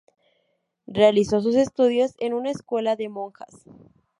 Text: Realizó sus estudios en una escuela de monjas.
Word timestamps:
Realizó 0.87 1.41
sus 1.41 1.53
estudios 1.55 2.15
en 2.17 2.33
una 2.33 2.49
escuela 2.49 2.95
de 2.95 3.07
monjas. 3.07 3.55